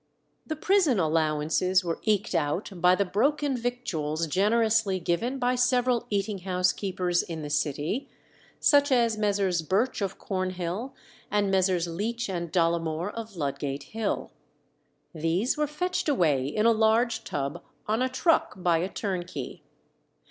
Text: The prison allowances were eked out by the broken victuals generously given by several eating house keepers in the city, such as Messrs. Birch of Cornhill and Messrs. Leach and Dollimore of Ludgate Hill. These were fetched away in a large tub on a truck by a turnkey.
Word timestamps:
The 0.47 0.55
prison 0.55 0.99
allowances 0.99 1.83
were 1.83 1.99
eked 2.01 2.33
out 2.33 2.71
by 2.73 2.95
the 2.95 3.05
broken 3.05 3.55
victuals 3.55 4.25
generously 4.25 4.99
given 4.99 5.37
by 5.37 5.53
several 5.53 6.07
eating 6.09 6.39
house 6.39 6.71
keepers 6.73 7.21
in 7.21 7.43
the 7.43 7.51
city, 7.51 8.09
such 8.59 8.91
as 8.91 9.15
Messrs. 9.15 9.61
Birch 9.61 10.01
of 10.01 10.17
Cornhill 10.17 10.95
and 11.29 11.51
Messrs. 11.51 11.87
Leach 11.87 12.29
and 12.29 12.51
Dollimore 12.51 13.13
of 13.13 13.35
Ludgate 13.35 13.83
Hill. 13.93 14.31
These 15.13 15.55
were 15.55 15.67
fetched 15.67 16.09
away 16.09 16.47
in 16.47 16.65
a 16.65 16.71
large 16.71 17.23
tub 17.23 17.61
on 17.87 18.01
a 18.01 18.09
truck 18.09 18.53
by 18.57 18.79
a 18.79 18.89
turnkey. 18.89 19.61